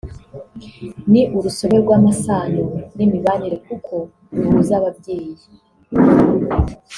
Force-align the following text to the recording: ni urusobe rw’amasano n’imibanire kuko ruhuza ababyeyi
ni 1.11 1.21
urusobe 1.37 1.75
rw’amasano 1.83 2.63
n’imibanire 2.95 3.55
kuko 3.67 3.93
ruhuza 4.33 4.73
ababyeyi 4.79 5.45